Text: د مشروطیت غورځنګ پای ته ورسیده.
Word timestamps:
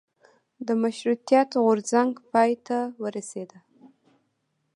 د 0.67 0.69
مشروطیت 0.83 1.49
غورځنګ 1.63 2.11
پای 2.31 2.51
ته 2.67 2.77
ورسیده. 3.03 3.59